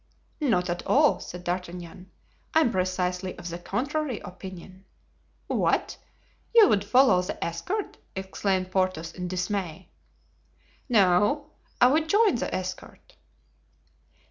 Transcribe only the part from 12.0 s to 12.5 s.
join